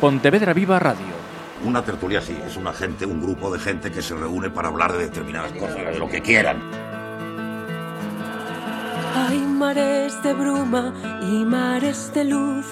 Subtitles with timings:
[0.00, 1.06] Pontevedra Viva Radio.
[1.64, 4.92] Una tertulia sí, es una gente, un grupo de gente que se reúne para hablar
[4.92, 6.60] de determinadas cosas, de lo que quieran.
[9.14, 10.92] Hay mares de bruma
[11.22, 12.66] y mares de luz.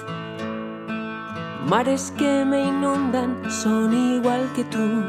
[1.65, 5.03] Mares que me inundan son igual que tú.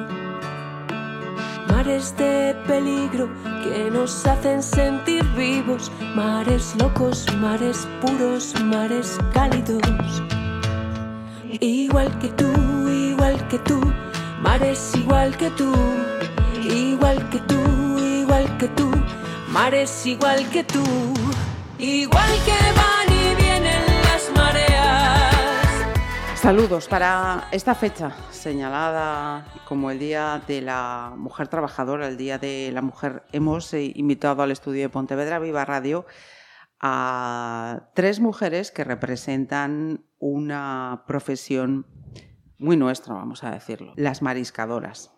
[1.69, 3.29] Mares de peligro
[3.62, 5.93] que nos hacen sentir vivos.
[6.14, 10.23] Mares locos, mares puros, mares cálidos.
[11.60, 12.52] Igual que tú,
[12.88, 13.80] igual que tú.
[14.42, 15.73] Mares igual que tú.
[16.62, 18.91] Igual que tú, igual que tú.
[19.48, 20.84] Mares igual que tú.
[21.78, 25.34] Igual que van y vienen las mareas.
[26.34, 32.70] Saludos para esta fecha señalada como el Día de la Mujer Trabajadora, el Día de
[32.73, 33.23] la Mujer.
[33.33, 36.05] Hemos eh, invitado al estudio de Pontevedra Viva Radio
[36.80, 41.86] a tres mujeres que representan una profesión
[42.59, 45.12] muy nuestra, vamos a decirlo, las mariscadoras.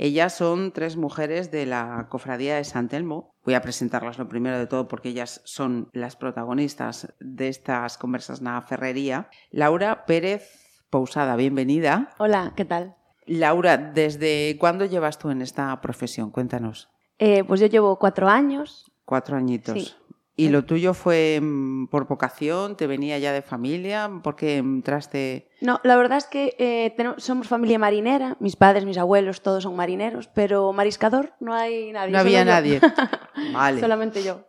[0.00, 3.34] Ellas son tres mujeres de la Cofradía de San Telmo.
[3.44, 8.40] Voy a presentarlas lo primero de todo porque ellas son las protagonistas de estas conversas
[8.40, 9.28] na ferrería.
[9.50, 12.14] Laura Pérez Pousada, bienvenida.
[12.18, 12.94] Hola, ¿qué tal?
[13.26, 16.30] Laura, ¿desde cuándo llevas tú en esta profesión?
[16.30, 16.88] Cuéntanos.
[17.18, 18.90] Eh, pues yo llevo cuatro años.
[19.04, 19.74] Cuatro añitos.
[19.74, 19.94] Sí.
[20.40, 22.76] ¿Y lo tuyo fue mm, por vocación?
[22.76, 24.08] ¿Te venía ya de familia?
[24.22, 25.50] ¿Por qué entraste...?
[25.60, 29.64] No, la verdad es que eh, tenemos- somos familia marinera, mis padres, mis abuelos, todos
[29.64, 32.12] son marineros, pero mariscador no hay nadie.
[32.12, 32.44] No había yo.
[32.44, 32.80] nadie.
[33.52, 33.80] Vale.
[33.80, 34.44] Solamente yo.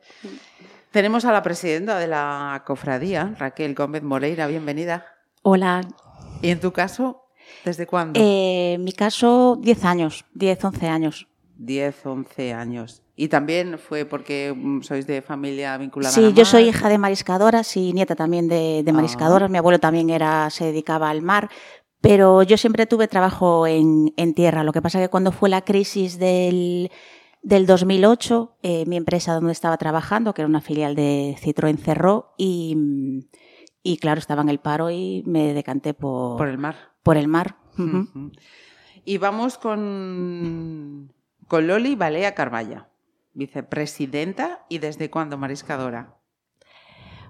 [0.91, 5.05] Tenemos a la presidenta de la cofradía, Raquel Gómez Moreira, bienvenida.
[5.41, 5.81] Hola,
[6.43, 7.25] ¿Y en tu caso,
[7.65, 8.19] desde cuándo?
[8.19, 11.27] eh, en mi caso 10 años, 10, 11 años.
[11.57, 13.01] 10, 11 años.
[13.21, 16.69] ¿Y también fue porque mm, sois de familia vinculada a Sí, la yo soy mar?
[16.69, 18.93] hija de mariscadoras y nieta también de, de Ah.
[18.93, 19.49] mariscadoras.
[19.49, 21.49] Mi abuelo también era, se dedicaba al mar,
[21.99, 24.63] pero yo siempre tuve trabajo en, en tierra.
[24.63, 26.91] Lo que pasa que cuando fue la crisis del,
[27.41, 32.33] del 2008, eh, mi empresa donde estaba trabajando, que era una filial de Citroën, cerró
[32.37, 33.25] y,
[33.83, 36.75] y claro, estaba en el paro y me decanté por, Por el mar.
[37.03, 37.57] por el mar.
[39.03, 41.11] Y vamos con,
[41.47, 42.88] con Loli Balea Carvalla,
[43.39, 46.17] vicepresidenta y desde cuándo mariscadora.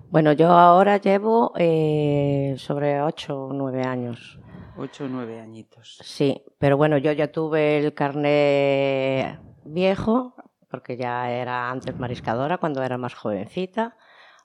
[0.10, 4.40] Bueno, yo ahora llevo eh, sobre 8 o 9 años.
[4.76, 6.00] 8 o 9 añitos.
[6.04, 10.34] Sí, pero bueno, yo ya tuve el carné viejo,
[10.70, 13.96] porque ya era antes mariscadora cuando era más jovencita.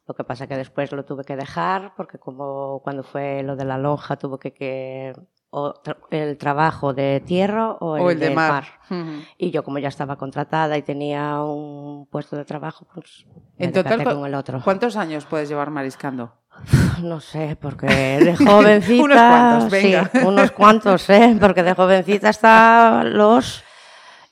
[0.06, 3.64] Lo que pasa que después lo tuve que dejar, porque como cuando fue lo de
[3.64, 4.52] la lonja tuve que...
[4.52, 5.14] que
[5.56, 8.64] o tra- el trabajo de tierra o el, O el de mar.
[9.38, 13.24] Y yo como ya estaba contratada y tenía un puesto de trabajo, pues
[13.56, 14.60] me En total, con el otro.
[14.64, 16.32] ¿cuántos años puedes llevar mariscando?
[17.02, 19.02] No sé, porque de jovencita.
[19.04, 20.10] Unos cuantos, venga.
[20.12, 21.36] Sí, unos cuantos, ¿eh?
[21.40, 23.62] Porque de jovencita hasta los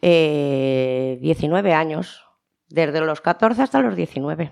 [0.01, 2.25] eh, 19 años.
[2.69, 4.51] Desde los 14 hasta los 19.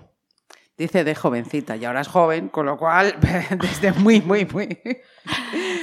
[0.77, 3.13] Dice de jovencita y ahora es joven, con lo cual,
[3.59, 4.79] desde muy, muy, muy...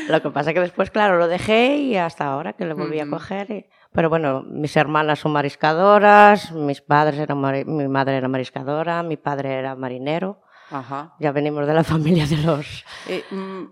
[0.08, 3.06] Lo que pasa que después, claro, lo dejé y hasta ahora que lo volví Ujú.
[3.14, 3.50] a coger.
[3.50, 9.02] y- Pero bueno, mis hermanas son mariscadoras, mis padres eran mari- mi madre era mariscadora,
[9.02, 10.40] mi padre era marinero.
[10.70, 11.14] Ajá.
[11.20, 11.84] Ya venimos de la
[12.24, 12.84] familia de los...
[13.08, 13.64] Eh, mm,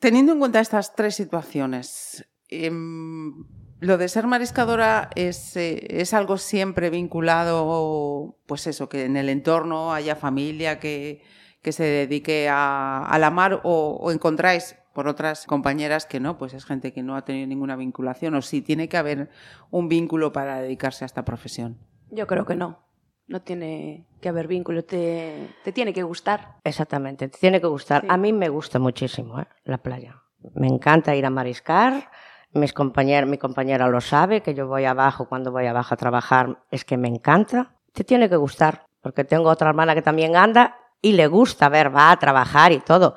[0.00, 3.44] teniendo en cuenta estas tres situaciones, em,
[3.80, 9.28] lo de ser mariscadora es, eh, es algo siempre vinculado, pues eso, que en el
[9.28, 11.22] entorno haya familia que,
[11.62, 16.38] que se dedique a, a la mar o, o encontráis por otras compañeras que no,
[16.38, 19.28] pues es gente que no ha tenido ninguna vinculación o sí tiene que haber
[19.70, 21.76] un vínculo para dedicarse a esta profesión.
[22.10, 22.78] Yo creo que no.
[23.26, 26.56] No tiene que haber vínculo, te, te tiene que gustar.
[26.64, 28.00] Exactamente, te tiene que gustar.
[28.02, 28.08] Sí.
[28.10, 29.46] A mí me gusta muchísimo ¿eh?
[29.64, 30.22] la playa.
[30.54, 32.10] Me encanta ir a mariscar.
[32.54, 36.62] Mis compañeros, mi compañera lo sabe, que yo voy abajo, cuando voy abajo a trabajar,
[36.70, 37.74] es que me encanta.
[37.92, 41.94] Te tiene que gustar, porque tengo otra hermana que también anda y le gusta ver,
[41.94, 43.14] va a trabajar y todo.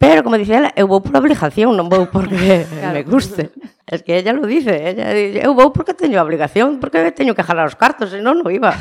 [0.00, 2.64] Pero como dice eu vou por obligación, non vou porque
[2.96, 3.52] me guste.
[3.84, 7.44] Es que ella lo dice, ella dice, eu vou porque teño obligación, porque teño que
[7.44, 8.72] jalar os cartos, senón non iba.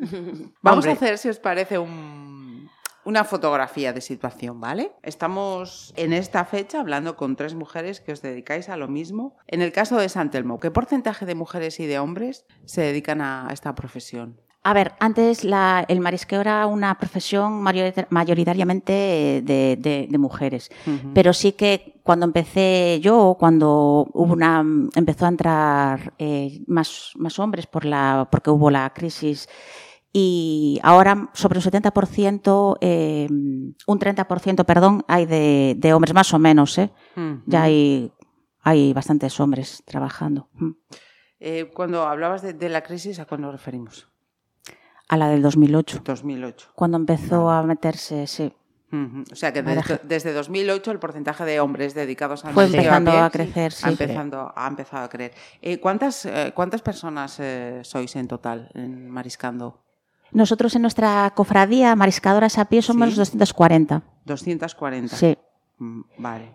[0.64, 0.90] Vamos Hombre.
[0.90, 2.70] a hacer, si os parece, un-
[3.04, 4.92] una fotografía de situación, ¿vale?
[5.02, 9.36] Estamos en esta fecha hablando con tres mujeres que os dedicáis a lo mismo.
[9.50, 13.20] En el caso de San Telmo, ¿qué porcentaje de mujeres y de hombres se dedican
[13.20, 14.40] a esta profesión?
[14.64, 18.92] A ver, antes la- el marisqueo era una profesión mayorita- mayoritariamente
[19.44, 20.70] de, de- de mujeres,
[21.14, 24.64] pero sí que cuando empecé yo, cuando hubo una,
[24.94, 29.48] empezó a entrar eh, más, más hombres por la, porque hubo la crisis
[30.12, 36.38] y ahora sobre un 70%, eh, un 30%, perdón, hay de, de hombres, más o
[36.38, 36.90] menos, ¿eh?
[37.46, 38.12] Ya hay,
[38.60, 40.48] hay bastantes hombres trabajando.
[41.40, 44.06] Eh, cuando hablabas de, de la crisis, ¿a cuándo nos referimos?
[45.08, 46.68] A la del 2008, 2008.
[46.74, 48.52] cuando empezó a meterse, sí.
[49.30, 53.20] O sea que desde, desde 2008 el porcentaje de hombres dedicados al Fue empezando pie
[53.20, 53.86] a crecer, sí.
[53.86, 55.32] ha empezando, ha empezado a creer.
[55.62, 59.80] Eh, ¿cuántas, eh, ¿Cuántas personas eh, sois en total en Mariscando?
[60.32, 63.16] Nosotros en nuestra cofradía, mariscadoras a pie, somos Sí.
[63.16, 64.02] 240.
[64.26, 65.16] 240.
[65.16, 65.38] Sí.
[65.78, 66.52] Mm, Vale.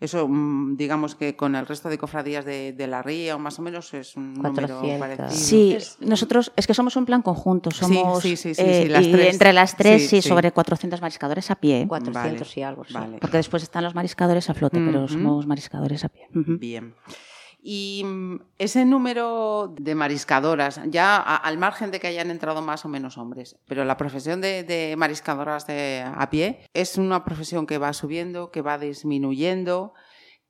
[0.00, 3.58] Eso, mm, digamos que con el resto de cofradías de, de la ría, o más
[3.58, 4.98] o menos, es un número 400.
[4.98, 5.30] parecido.
[5.30, 8.88] Sí, Es- nosotros es que somos un plan conjunto, somos sí, sí, sí, eh, sí,
[8.88, 9.32] las y tres.
[9.34, 10.22] entre las tres sí.
[10.22, 11.86] sobre 400 mariscadores a pie, ¿eh?
[11.88, 12.94] 400 y algo, sí.
[12.94, 13.18] Vale.
[13.20, 15.12] porque después están los mariscadores a flote, pero Ujú.
[15.14, 16.28] somos mariscadores a pie.
[16.32, 16.94] Bien.
[17.62, 22.84] Y mm, ese número de mariscadoras, ya a- al margen de que hayan entrado más
[22.84, 27.66] o menos hombres, pero la profesión de, de mariscadoras de, a pie es una profesión
[27.66, 29.92] que va subiendo, que va disminuyendo.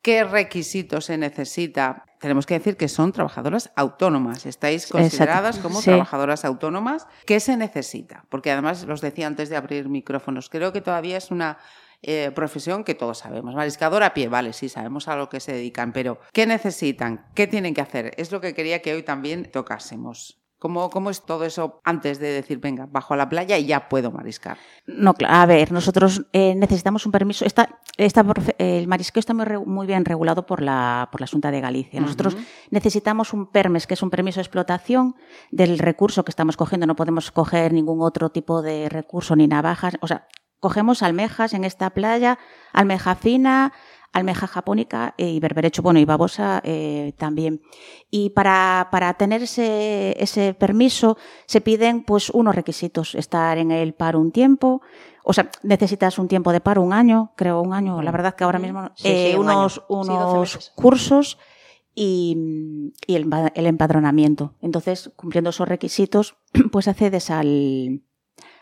[0.03, 2.05] ¿Qué requisitos se necesita?
[2.21, 4.47] Tenemos que decir que son trabajadoras autónomas.
[4.47, 4.99] Estáis Exacto.
[5.03, 5.87] consideradas como Sí.
[5.91, 7.07] trabajadoras autónomas.
[7.27, 8.25] ¿Qué se necesita?
[8.31, 11.59] Porque además, los decía antes de abrir micrófonos, creo que todavía es una
[12.03, 13.55] eh, profesión que todos sabemos.
[13.55, 17.27] Mariscador a pie, vale, sí, sabemos a lo que se dedican, pero ¿qué necesitan?
[17.35, 18.13] ¿Qué tienen que hacer?
[18.17, 20.37] Es lo que quería que hoy también tocásemos.
[20.59, 23.89] ¿Cómo, cómo es todo eso antes de decir, venga, bajo a la playa y ya
[23.89, 24.59] puedo mariscar?
[24.87, 27.47] No, cla- a ver, nosotros eh, necesitamos un permiso.
[27.47, 28.23] Esta, esta
[28.59, 31.99] el marisqueo está muy, bien regulado por la, por la Junta de Galicia.
[32.03, 32.37] Nosotros
[32.71, 35.17] necesitamos un PERMES, que es un permiso de explotación
[35.51, 36.87] del recurso que estamos cogiendo.
[36.87, 39.95] No podemos coger ningún otro tipo de recurso ni navajas.
[40.03, 40.27] O sea,
[40.61, 42.39] cogemos almejas en esta playa,
[42.73, 43.73] almeja fina,
[44.13, 47.63] almeja japónica y berberecho, bueno, y babosa eh, también.
[48.11, 51.17] Y para, para tener ese, ese permiso
[51.47, 54.83] se piden pues unos requisitos, estar en el paro un tiempo,
[55.25, 58.45] o sea, necesitas un tiempo de paro, un año, creo un año, la verdad que
[58.45, 61.39] ahora mismo, Sí, eh, sí, un unos, Sí, 12 unos cursos
[61.95, 64.55] y, y el, el empadronamiento.
[64.61, 66.37] Entonces, cumpliendo esos requisitos,
[66.73, 68.03] pues accedes al,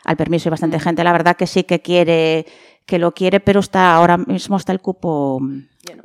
[0.05, 0.49] al permiso.
[0.49, 2.45] Y bastante gente, la verdad que sí que quiere,
[2.85, 5.39] que lo quiere, pero está ahora mismo está el cupo,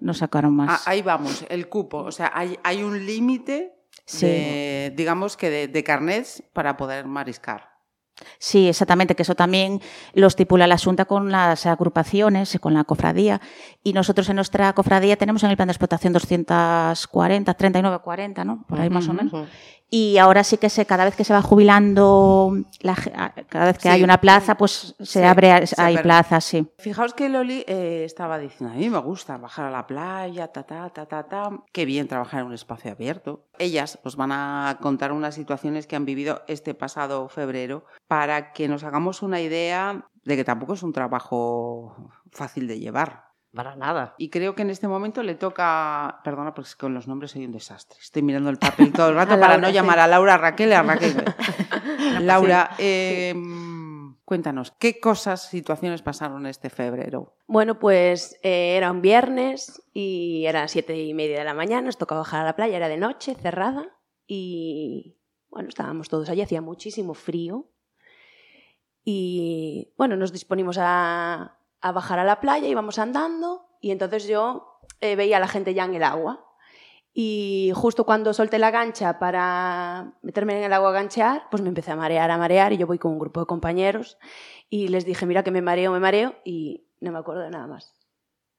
[0.00, 0.88] no sacaron Ah, más.
[0.88, 1.98] ahí vamos, el cupo.
[1.98, 3.72] O sea, hay, hay un límite,
[4.06, 4.26] Sí.
[4.26, 7.70] de, digamos que de, de carnets para poder mariscar.
[8.38, 9.80] Sí, exactamente, que eso también
[10.12, 13.40] lo estipula la Junta con las agrupaciones, con la cofradía.
[13.82, 18.64] Y nosotros en nuestra cofradía tenemos en el plan de explotación 240, 39, 40, ¿no?
[18.68, 19.48] Por ahí más o menos.
[19.90, 22.94] Y ahora sí que se, cada vez que se va jubilando, la
[23.48, 23.88] cada vez que Sí.
[23.88, 26.66] hay una plaza, pues se Sí, abre, se hay plazas, sí.
[26.78, 30.64] Fijaos que Loli eh, estaba diciendo, a mí me gusta bajar a la playa, ta,
[30.64, 31.50] ta, ta, ta, ta.
[31.72, 33.44] Qué bien trabajar en un espacio abierto.
[33.58, 38.66] Ellas os van a contar unas situaciones que han vivido este pasado febrero para que
[38.68, 41.94] nos hagamos una idea de que tampoco es un trabajo
[42.32, 43.23] fácil de llevar.
[43.54, 44.14] Para nada.
[44.18, 47.52] Y creo que en este momento le toca, perdona, porque con los nombres soy un
[47.52, 47.98] desastre.
[48.00, 49.74] Estoy mirando el papel todo el rato para Laura, no sí.
[49.74, 51.14] llamar a Laura, Raquel a Raquel.
[52.20, 53.32] Laura, eh,
[54.24, 57.36] cuéntanos, ¿qué cosas, situaciones pasaron este febrero?
[57.46, 61.98] Bueno, pues eh, era un viernes y eran siete y media de la mañana, nos
[61.98, 63.86] tocaba bajar a la playa, era de noche, cerrada,
[64.26, 65.16] y
[65.48, 67.70] bueno, estábamos todos allí, hacía muchísimo frío.
[69.04, 74.80] Y bueno, nos disponimos a, a bajar a la playa, íbamos andando, y entonces yo
[75.02, 76.42] eh, veía a la gente ya en el agua.
[77.12, 81.68] Y justo cuando solté la gancha para meterme en el agua a ganchear, pues me
[81.68, 84.16] empecé a marear, a marear, y yo voy con un grupo de compañeros
[84.70, 87.66] y les dije, mira que me mareo, me mareo, y no me acuerdo de nada
[87.66, 87.92] más.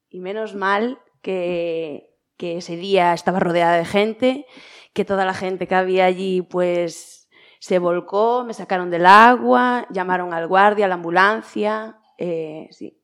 [0.08, 4.46] Y menos mal que, que ese día estaba rodeada de gente,
[4.94, 7.28] que toda la gente que había allí pues
[7.60, 13.02] se volcó, me sacaron del agua, llamaron al guardia, a la ambulancia, eh, sí,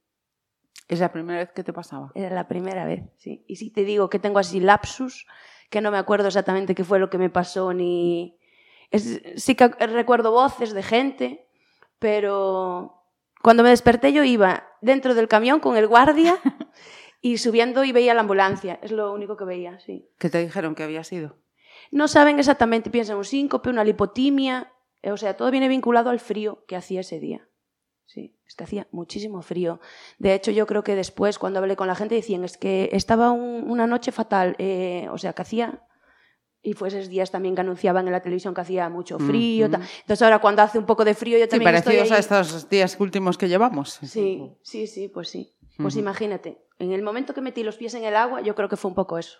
[0.91, 2.11] ¿Es la primera vez que te pasaba?
[2.15, 3.45] era la primera vez, sí.
[3.47, 5.25] Y sí te digo que tengo así lapsus,
[5.69, 8.37] que no me acuerdo exactamente qué fue lo que me pasó, ni...
[8.91, 11.47] Es- sí que recuerdo voces de gente,
[11.97, 13.05] pero
[13.41, 16.37] cuando me desperté yo iba dentro del camión con el guardia
[17.21, 18.79] y subiendo y veía la ambulancia.
[18.81, 20.09] Es lo único que veía, sí.
[20.19, 21.37] ¿Qué te dijeron que había sido?
[21.91, 26.19] No saben exactamente, piensan un síncope, una lipotimia, eh, o sea, todo viene vinculado al
[26.19, 27.47] frío que hacía ese día.
[28.13, 29.79] Sí, es que hacía muchísimo frío.
[30.19, 33.31] De hecho, yo creo que después, cuando hablé con la gente, decían, es que estaba
[33.31, 35.83] un- una noche fatal, eh, o sea, que hacía...
[36.63, 39.65] Y fue esos días también que anunciaban en la televisión que hacía mucho frío.
[39.65, 42.19] Entonces ahora cuando hace un poco de frío yo Sí, también estoy parecidos a ahí.
[42.47, 43.93] estos días últimos que llevamos.
[44.03, 45.55] Sí, sí, sí, pues sí.
[45.77, 48.75] Pues imagínate, en el momento que metí los pies en el agua, yo creo que
[48.77, 49.39] fue un poco eso.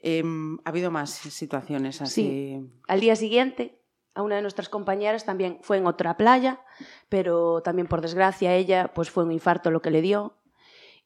[0.00, 2.58] Em, ha habido más situaciones así.
[2.88, 3.78] Al día siguiente
[4.14, 6.60] a una de nuestras compañeras también fue en otra playa,
[7.08, 10.38] pero también por desgracia ella pues fue un infarto lo que le dio.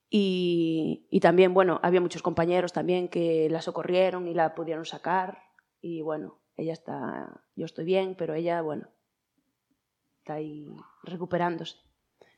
[0.08, 5.42] Y, y también, bueno, había muchos compañeros también que la socorrieron y la pudieron sacar.
[5.80, 8.88] Y bueno, ella está, yo estoy bien, pero ella, bueno,
[10.18, 10.66] está ahí
[11.02, 11.76] recuperándose.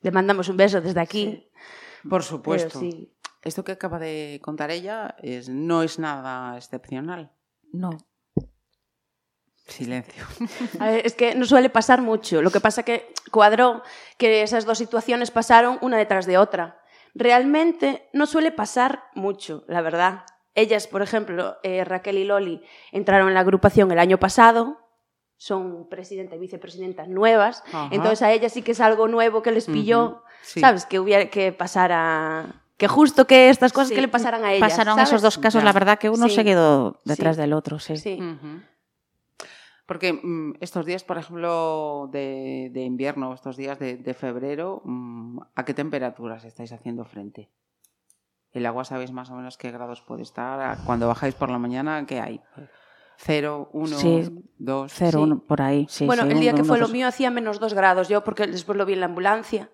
[0.00, 1.50] Le mandamos un beso desde aquí.
[2.08, 2.78] Por supuesto.
[2.80, 3.12] Pero sí.
[3.42, 7.30] Esto que acaba de contar ella es, no es nada excepcional.
[7.72, 7.90] No.
[9.68, 10.25] Silencio.
[10.80, 12.42] A ver, es que no suele pasar mucho.
[12.42, 13.82] Lo que pasa que cuadró
[14.16, 16.80] que esas dos situaciones pasaron una detrás de otra.
[17.14, 20.25] Realmente no suele pasar mucho, la verdad.
[20.54, 24.78] Ellas, por ejemplo, eh, Raquel y Loli, entraron en la agrupación el año pasado,
[25.37, 27.88] son presidenta y vicepresidenta nuevas, Ajá.
[27.92, 30.58] entonces a ellas sí que es algo nuevo que les pilló, sí.
[30.60, 30.84] ¿sabes?
[30.84, 34.68] Que hubiera que pasara, que justo que estas cosas Sí, que le pasaran a ellas.
[34.70, 35.10] Pasaron ¿sabes?
[35.10, 35.64] esos dos casos, Ya.
[35.66, 36.34] la verdad que uno Sí.
[36.34, 37.42] se quedó detrás Sí.
[37.42, 37.96] del otro, sí.
[37.96, 38.14] Sí.
[38.20, 38.60] Ujú.
[39.88, 45.38] Porque mm, estos días, por ejemplo, de, de invierno, estos días de, de febrero, mm,
[45.54, 47.49] ¿a qué temperaturas estáis haciendo frente?
[48.52, 50.61] ¿El agua sabéis más o menos qué grados puede estar?
[50.61, 52.40] ¿A- Cuando bajáis por la mañana, ¿qué hay?
[53.16, 54.28] ¿Cero, uno, Sí,
[54.59, 54.92] dos?
[54.95, 55.25] Cero, Sí.
[55.25, 55.87] uno, por ahí.
[55.88, 56.92] Sí, bueno, sí, el día uno, que uno, fue lo dos.
[56.92, 59.71] mío hacía menos 2 grados, yo porque después lo vi en la ambulancia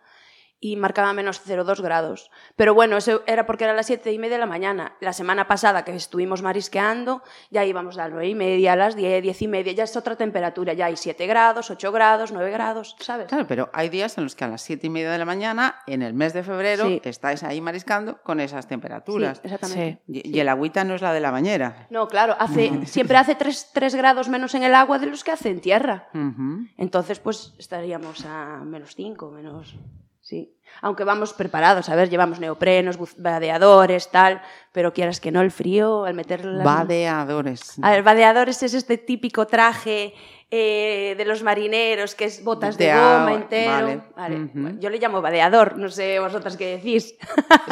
[0.64, 2.30] y marcaba menos 0,2 grados.
[2.56, 4.94] Pero bueno, eso era porque era las 7 y media de la mañana.
[5.02, 8.96] La semana pasada que estuvimos marisqueando, ya íbamos a las 9 y media, a las
[8.96, 12.50] 10, 10 y media, ya es otra temperatura, ya hay 7 grados, 8 grados, 9
[12.50, 13.26] grados, ¿sabes?
[13.26, 15.82] Claro, pero hay días en los que a las siete y media de la mañana,
[15.86, 17.02] en el mes de febrero, Sí.
[17.04, 19.36] estáis ahí mariscando con esas temperaturas.
[19.36, 20.00] Sí, exactamente.
[20.08, 21.88] Y, y el agüita no es la de la bañera.
[21.90, 25.32] No, claro, hace, siempre hace 3, 3 grados menos en el agua de los que
[25.32, 26.08] hace en tierra.
[26.78, 29.76] Entonces, pues estaríamos a menos 5, menos...
[30.74, 30.78] Sí.
[30.82, 36.04] Aunque vamos preparados, a ver, llevamos neoprenos, vadeadores, tal, pero quieras que no, el frío,
[36.04, 36.64] al meter las...
[36.64, 37.76] Vadeadores.
[37.82, 40.14] A ver, vadeadores es este típico traje
[40.50, 43.70] eh, de los marineros, que es botas de, De goma agua, entero.
[44.16, 44.50] vale.
[44.54, 47.14] Bueno, Yo le llamo vadeador, no sé vosotras qué decís.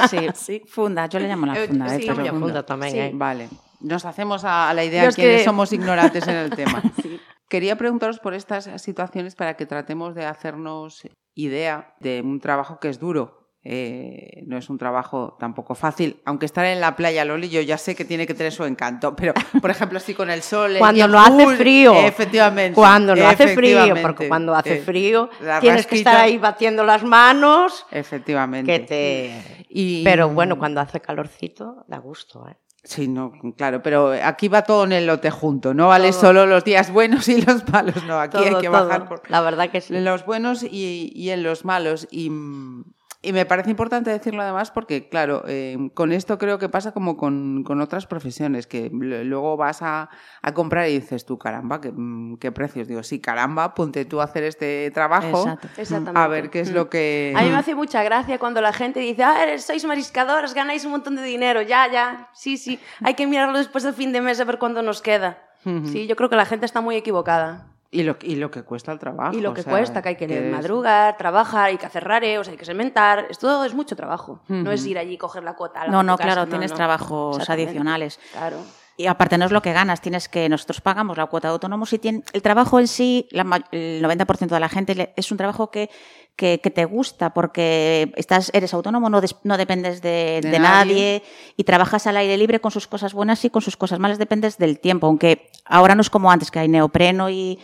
[0.35, 1.89] Sí, funda, yo le llamo la funda.
[1.91, 2.99] sí, eh, Yo funda tamén, Sí.
[2.99, 3.11] eh.
[3.15, 3.49] Vale.
[3.81, 6.83] Nos hacemos a, la idea quienes que- somos ignorantes en el tema.
[7.03, 7.21] Sí.
[7.49, 11.03] Quería preguntaros por estas situaciones para que tratemos de hacernos
[11.35, 13.41] idea de un trabajo que es duro.
[13.65, 17.79] Eh, no es un trabajo tampoco fácil, aunque estar en la playa, Loli, yo ya
[17.79, 20.75] sé que tiene que tener su encanto, pero por ejemplo, así con el sol.
[20.81, 21.95] Cuando no hace frío.
[21.95, 22.75] Efectivamente.
[22.75, 27.05] Cuando no hace frío, porque cuando hace Eh, frío tienes que estar ahí batiendo las
[27.05, 27.87] manos.
[27.93, 28.81] Efectivamente.
[28.81, 29.65] Que te...
[29.69, 32.57] Y- Pero bueno, cuando hace calorcito, da gusto, ¿eh?
[32.85, 36.21] Sí, no, claro, pero aquí va todo en el lote junto, no vale Todo.
[36.21, 38.73] solo los días buenos y los malos, no, aquí hay que todo.
[38.73, 39.95] bajar por La verdad que sí.
[39.95, 42.09] en los buenos y, y en los malos.
[42.11, 42.85] Y, mm,
[43.23, 47.17] y me parece importante decirlo además porque, claro, eh, con esto creo que pasa como
[47.17, 50.11] con, con otras profesiones, que luego vas a,
[50.43, 52.89] a comprar y dices tú, caramba, qué, mm, qué precios.
[52.89, 55.69] Digo, sí, caramba, ponte tú a hacer este trabajo Exacto.
[56.19, 57.33] A ver qué es lo que...
[57.37, 60.85] A mí me hace mucha gracia cuando la gente dice, ah, eres- sois mariscadores, ganáis
[60.85, 61.63] un montón de dinero.
[61.63, 62.79] Ya, ya, sí, sí.
[63.03, 65.39] Hay que mirarlo después del fin de mes a ver cuánto nos queda.
[65.93, 67.69] Sí, yo creo que la gente está muy equivocada.
[67.95, 69.37] Y lo, y lo que cuesta el trabajo.
[69.37, 72.49] Y lo o que sea, cuesta, que hay que madrugar, trabajar, hay que hacer rareos,
[72.49, 73.27] hay que sementar.
[73.29, 74.41] Esto es mucho trabajo.
[74.49, 75.85] No es ir allí y coger la cuota.
[75.85, 78.19] la No, no, claro, tienes trabajos adicionales.
[78.33, 78.57] Claro.
[78.97, 81.93] Y aparte no es lo que ganas, tienes que nosotros pagamos la cuota de autónomos
[81.95, 85.71] y tiene, el trabajo en sí, la el 90% de la gente es un trabajo
[85.71, 85.89] que,
[86.37, 90.59] que, que te gusta porque estás, eres autónomo, no, des- no dependes de, De de
[90.59, 90.93] nadie.
[90.95, 91.23] nadie.
[91.57, 94.59] y trabajas al aire libre con sus cosas buenas y con sus cosas malas, dependes
[94.59, 97.59] del tiempo, aunque ahora no es como antes que hay neopreno y...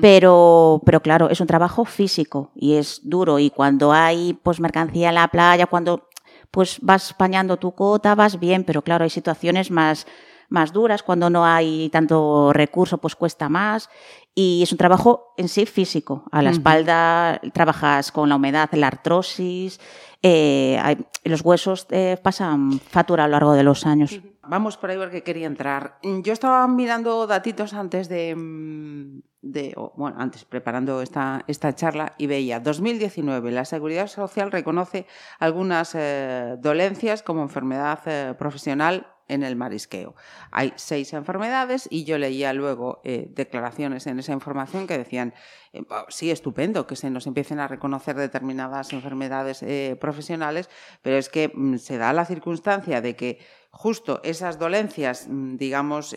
[0.00, 5.10] Pero, pero claro, es un trabajo físico y es duro y cuando hay pues mercancía
[5.10, 6.08] en la playa, cuando
[6.50, 10.06] pues vas pañando tu cota, vas bien, pero claro, hay situaciones más,
[10.52, 13.88] más duras, cuando no hay tanto recurso, pues cuesta más.
[14.34, 16.24] Y es un trabajo en sí físico.
[16.30, 19.80] A la espalda trabajas con la humedad, la artrosis,
[20.22, 24.20] eh, hay- los huesos eh, pasan factura a lo largo de los años.
[24.46, 25.98] Vamos por ahí porque quería entrar.
[26.02, 32.26] Yo estaba mirando datitos antes de, mm, de bueno, antes preparando esta, esta charla y
[32.26, 35.06] veía 2019 la Seguridad Social reconoce
[35.38, 40.14] algunas eh, dolencias como enfermedad profesional en el marisqueo.
[40.50, 45.32] Hay seis enfermedades y yo leía luego eh, declaraciones en esa información que decían,
[45.72, 50.68] eh, "Oh, sí, estupendo que se nos empiecen a reconocer determinadas enfermedades eh, profesionales,
[51.00, 53.38] pero es que mm, se da la circunstancia de que
[53.70, 56.14] justo esas dolencias, mm, digamos,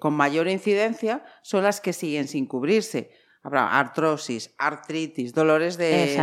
[0.00, 3.10] con mayor incidencia, son las que siguen sin cubrirse.
[3.42, 6.16] Habrá artrosis, artritis, dolores de,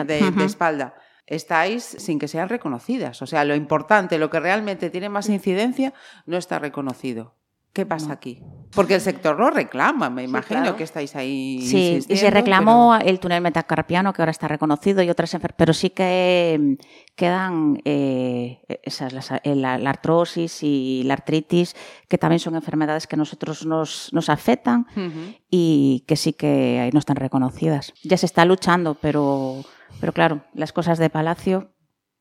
[0.46, 0.94] espalda.
[1.28, 3.22] Estáis sin que sean reconocidas.
[3.22, 5.94] O sea, lo importante, lo que realmente tiene más incidencia,
[6.26, 7.37] no está reconocido.
[7.78, 8.42] ¿Qué pasa aquí?
[8.72, 10.76] Porque el sector lo reclama, me imagino claro.
[10.76, 11.62] que estáis ahí.
[11.62, 15.92] Sí, y se reclamó el túnel metacarpiano, que ahora está reconocido, y otras pero sí
[15.92, 16.74] que mm,
[17.16, 21.76] quedan eh, esas, eh, la, la artrosis y la artritis,
[22.10, 25.12] que también son enfermedades que a nosotros nos, nos afectan pero-
[25.52, 27.94] y que sí que ahí no están reconocidas.
[28.04, 29.64] Ya se está luchando, pero,
[30.02, 31.70] pero claro, las cosas de Palacio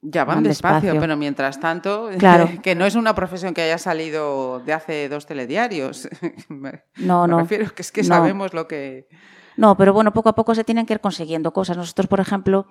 [0.09, 1.01] Ya van Van despacio, despacio.
[1.01, 2.49] pero mientras tanto, Claro.
[2.63, 6.09] que no es una profesión que haya salido de hace dos telediarios.
[6.49, 7.39] me, no, me no.
[7.41, 8.09] refiero que es que No.
[8.09, 9.09] sabemos lo que...
[9.57, 11.77] No, pero bueno, poco a poco se tienen que ir consiguiendo cosas.
[11.79, 12.67] Nosotros, por ejemplo,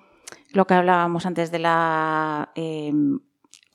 [0.52, 2.52] lo que hablábamos antes de la...
[2.54, 2.92] eh,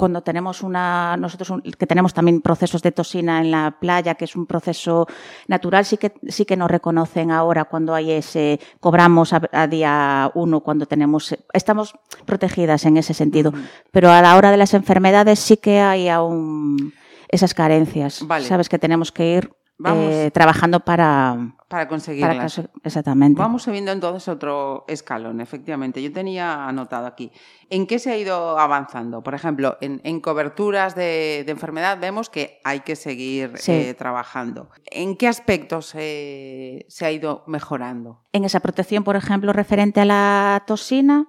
[0.02, 1.16] cuando tenemos una...
[1.16, 5.06] Nosotros un- que tenemos también procesos de toxina en la playa, que es un proceso
[5.48, 8.60] natural, sí que, sí que nos reconocen ahora cuando hay ese...
[8.80, 11.36] Cobramos a, a día uno cuando tenemos...
[11.54, 11.94] Estamos
[12.26, 13.54] protegidas en ese sentido.
[13.92, 16.94] Pero a la hora de las enfermedades sí que hay aún
[17.28, 18.26] esas carencias.
[18.26, 18.46] Vale.
[18.48, 20.06] Sabes que tenemos que ir Vamos.
[20.14, 21.36] eh, trabajando para...
[21.68, 22.62] Para para conseguirlas.
[22.84, 23.40] exactamente.
[23.40, 26.04] Vamos subiendo entonces otro escalón, efectivamente.
[26.04, 27.32] Yo tenía anotado aquí.
[27.70, 29.24] ¿En qué se ha ido avanzando?
[29.24, 33.72] Por ejemplo, en, en coberturas de, de enfermedad vemos que hay que seguir Sí.
[33.72, 34.70] eh, trabajando.
[34.88, 38.20] ¿En qué aspectos eh, se ha ido mejorando?
[38.34, 41.28] en esa protección, por ejemplo, referente a la toxina.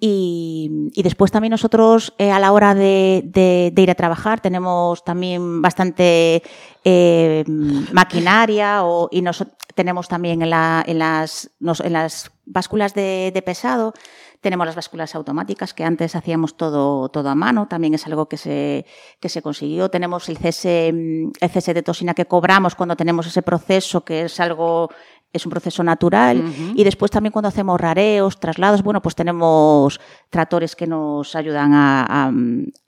[0.00, 5.04] Y, y después también nosotros eh, a la hora de, de- ir a trabajar tenemos
[5.04, 6.42] también bastante
[6.84, 7.44] eh,
[7.92, 13.42] maquinaria o, y nos, tenemos también en, la- en las, nos- en las básculas de,
[13.44, 13.92] pesado,
[14.40, 18.36] tenemos las básculas automáticas que antes hacíamos todo, todo a mano, también es algo que
[18.36, 18.86] se,
[19.20, 19.90] que se consiguió.
[19.90, 24.38] Tenemos el cese, el cese de toxina que cobramos cuando tenemos ese proceso que es
[24.40, 24.90] algo
[25.32, 26.42] es un proceso natural.
[26.74, 32.06] Y después también cuando hacemos rareos, traslados, bueno, pues tenemos tractores que nos ayudan a,
[32.08, 32.32] a,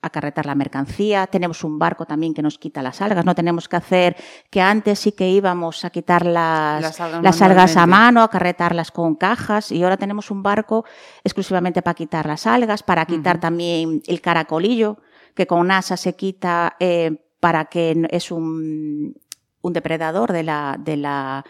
[0.01, 3.69] a carretar la mercancía, tenemos un barco también que nos quita las algas, no tenemos
[3.69, 4.15] que hacer
[4.49, 8.29] que antes sí que íbamos a quitar las, Las algas las algas a mano, a
[8.29, 9.71] carretarlas con cajas.
[9.71, 10.83] Y ahora tenemos un barco
[11.23, 14.97] exclusivamente para quitar las algas, para quitar también el caracolillo,
[15.35, 19.15] que con NASA se quita eh, para que es un,
[19.61, 21.45] un depredador de la, de la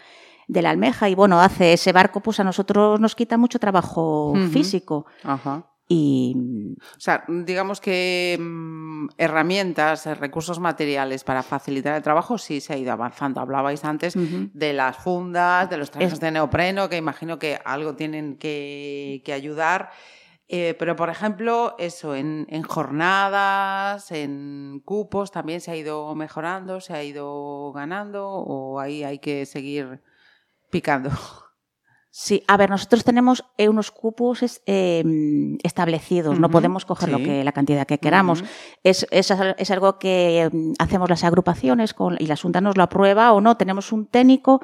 [0.48, 4.34] de la almeja y bueno, hace ese barco pues a nosotros nos quita mucho trabajo
[4.52, 5.66] físico Ajá.
[5.88, 6.34] y
[6.96, 12.72] O sea, digamos que mm, herramientas, eh, recursos materiales para facilitar el trabajo sí se
[12.72, 13.40] ha ido avanzando.
[13.40, 17.94] Hablabais antes de las fundas, de los trajes Es- de neopreno, que imagino que algo
[17.94, 19.90] tienen que, que ayudar.
[20.48, 26.80] Eh, pero, por ejemplo, eso, en, en jornadas, en cupos, también se ha ido mejorando,
[26.80, 30.02] se ha ido ganando, o ahí hay que seguir
[30.72, 31.10] picando.
[32.14, 35.02] Sí, a ver, nosotros tenemos eh, unos cupos eh,
[35.62, 38.44] establecidos, no podemos coger lo que, la cantidad que queramos.
[38.82, 42.76] Es, es, al- es algo que mm, hacemos las agrupaciones con, y la Junta nos
[42.76, 43.56] lo aprueba o no.
[43.56, 44.60] Tenemos un técnico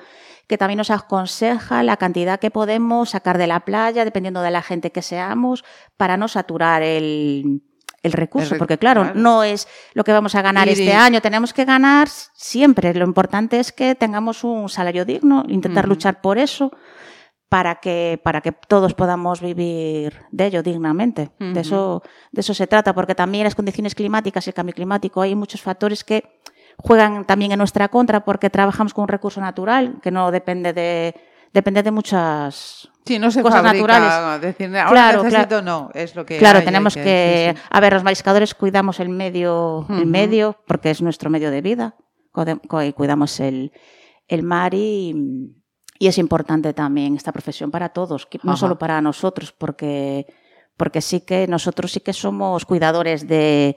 [0.47, 4.61] que también nos aconseja la cantidad que podemos sacar de la playa, dependiendo de la
[4.61, 5.64] gente que seamos,
[5.97, 7.62] para no saturar el,
[8.02, 8.54] el recurso.
[8.54, 9.18] El porque claro, claro.
[9.18, 12.94] no es lo que vamos a ganar este año, tenemos que ganar siempre.
[12.94, 16.70] Lo importante es que tengamos un salario digno, intentar luchar por eso
[17.48, 21.30] para que, para que todos podamos vivir de ello dignamente.
[21.38, 25.22] De, eso, de eso se trata, porque también las condiciones climáticas y el cambio climático
[25.22, 26.40] hay muchos factores que
[26.76, 31.14] juegan también en nuestra contra porque trabajamos con un recurso natural que no depende de,
[31.52, 34.40] depende de muchas Sí, no se cosas fabrica, naturales.
[34.42, 37.66] decir, ahora Claro, necesito, no, es lo que Claro, hay, hay tenemos que, sí, sí.
[37.70, 41.96] a ver, los mariscadores cuidamos el medio, el medio, porque es nuestro medio de vida,
[42.96, 43.72] cuidamos el,
[44.28, 45.54] el mar y,
[45.98, 48.61] y es importante también esta profesión para todos, no Ajá.
[48.61, 50.26] solo para nosotros, porque,
[50.76, 53.74] porque sí que nosotros sí que somos cuidadores de,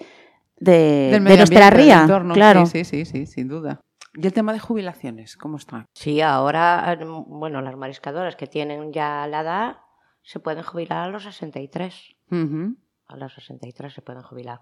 [0.57, 2.65] de, Del de nuestra ría, claro.
[2.65, 3.79] Sí, sí, sí, sí, sin duda.
[4.13, 5.37] ¿Y el tema de jubilaciones?
[5.37, 5.87] ¿Cómo está?
[5.93, 9.77] Sí, ahora, eh, bueno, las mariscadoras que tienen ya la edad
[10.21, 12.15] se pueden jubilar a los 63.
[12.29, 12.75] Ujú.
[13.07, 14.59] A los 63 se pueden jubilar.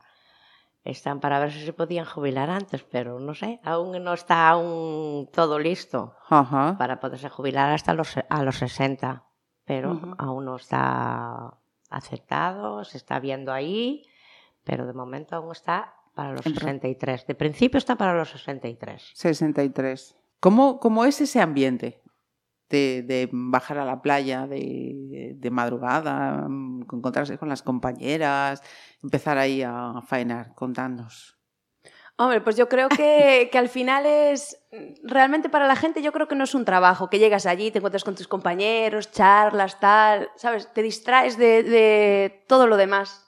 [0.84, 5.30] Están para ver si se podían jubilar antes, pero no sé, aún no está aún
[5.34, 9.26] todo listo para poderse jubilar hasta los, a los 60,
[9.66, 11.54] pero aún no está
[11.90, 14.04] aceptado, se está viendo ahí,
[14.64, 17.28] pero de momento aún está para los En pro- 63.
[17.28, 19.12] De principio está para los 63.
[19.14, 20.16] 63.
[20.40, 22.02] ¿Cómo, cómo es ese ambiente
[22.70, 28.62] de, de bajar a la playa de, de madrugada, mm, encontrarse con las compañeras,
[29.02, 30.54] empezar ahí a faenar?
[30.56, 31.36] Contadnos.
[32.18, 34.62] Hombre, pues yo creo que, que al final es,
[35.04, 37.78] realmente para la gente yo creo que no es un trabajo, que llegas allí, te
[37.78, 40.68] encuentras con tus compañeros, charlas, tal, ¿sabes?
[40.74, 43.26] Te distraes de, de todo lo demás.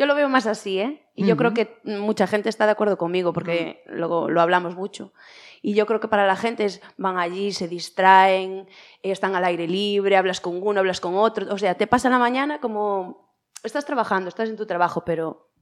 [0.00, 1.06] Yo lo veo más así, ¿eh?
[1.14, 5.12] Y yo creo que mucha gente está de acuerdo conmigo porque luego lo hablamos mucho.
[5.60, 8.66] Y yo creo que para la gente es, van allí, se distraen,
[9.02, 11.52] están al aire libre, hablas con uno, hablas con otro.
[11.52, 15.52] O sea, te pasa la mañana como estás trabajando, estás en tu trabajo, pero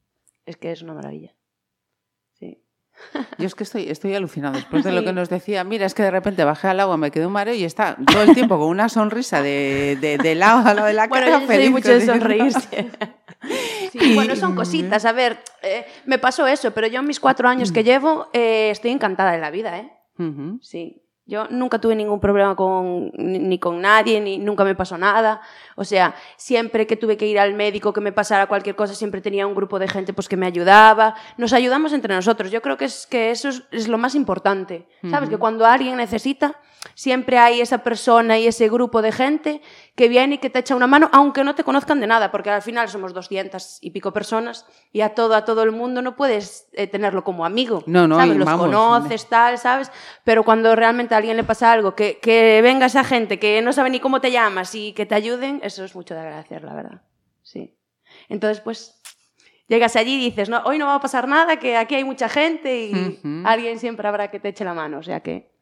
[0.47, 1.35] es que es una maravilla.
[2.35, 2.65] Sí.
[3.39, 5.65] Yo es que estoy, estoy alucinado después de lo que nos decía.
[5.65, 8.23] Mira, es que de repente bajé al agua, me quedé un mareo y está todo
[8.23, 11.27] el tiempo con una sonrisa de, de, de lado a lo de la cara.
[11.27, 12.91] Bueno, yo soy feliz, mucho de sonreírse.
[14.15, 15.05] Bueno, son cositas.
[15.05, 18.71] A ver, eh, me pasó eso, pero yo en mis cuatro años que llevo eh,
[18.71, 19.93] estoy encantada de la vida, ¿eh?
[20.63, 21.03] Sí.
[21.29, 25.43] Yo nunca tuve ningún problema con, ni, con nadie, ni nunca me pasó nada.
[25.77, 29.21] O sea, siempre que tuve que ir al médico, que me pasara cualquier cosa, siempre
[29.21, 31.15] tenía un grupo de gente pues, que me ayudaba.
[31.37, 32.51] Nos ayudamos entre nosotros.
[32.51, 34.89] Yo creo que, es, que eso es, es lo más importante.
[35.11, 35.29] ¿Sabes?
[35.29, 36.59] Que cuando alguien necesita,
[36.95, 39.63] siempre hay esa persona y ese grupo de gente
[39.95, 42.51] que viene y que te echa una mano, aunque no te conozcan de nada, porque
[42.51, 46.17] al final somos 200 y pico personas y a todo, a todo el mundo no
[46.17, 47.83] puedes eh, tenerlo como amigo.
[47.87, 48.37] No, no, ¿sabes?
[48.37, 49.91] Los vamos, conoces, tal, ¿sabes?
[50.25, 53.73] Pero cuando realmente a alguien le pasa algo, que, que venga esa gente que no
[53.73, 56.75] sabe ni cómo te llamas y que te ayuden, eso es mucho de agradecer, la
[56.75, 57.03] verdad.
[57.43, 57.77] Sí.
[58.29, 59.01] Entonces, pues,
[59.69, 62.29] llegas allí y dices, no, hoy no va a pasar nada, que aquí hay mucha
[62.29, 65.58] gente y alguien siempre habrá que te eche la mano, o sea que...